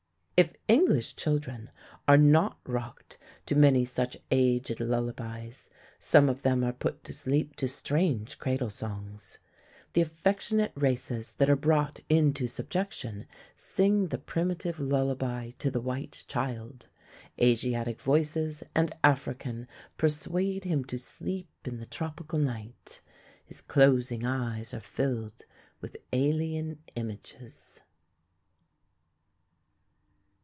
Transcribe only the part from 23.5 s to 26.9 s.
closing eyes are filled with alien